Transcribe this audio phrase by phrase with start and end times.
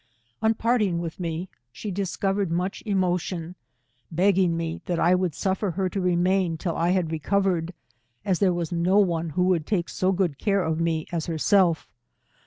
[0.39, 3.53] 168 On pirtiog with me, she discovered much eiiio tiou,
[4.11, 7.71] beggiug me that I would suffer her to remaiu till I had recovered,
[8.25, 11.87] as there was no one who would take so good care of me as herself.